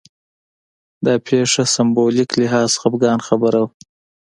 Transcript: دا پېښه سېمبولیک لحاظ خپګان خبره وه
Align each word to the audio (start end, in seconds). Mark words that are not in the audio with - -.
دا 1.05 1.13
پېښه 1.27 1.63
سېمبولیک 1.75 2.29
لحاظ 2.41 2.69
خپګان 2.81 3.19
خبره 3.27 3.57
وه 3.63 3.69